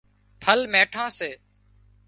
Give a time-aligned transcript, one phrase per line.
[0.43, 1.29] ڦل ميٺان سي